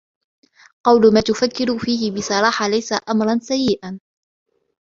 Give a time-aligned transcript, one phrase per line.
[0.85, 3.99] قول ما تفكر فيه بصراحة ليس أمرًا سيئًا.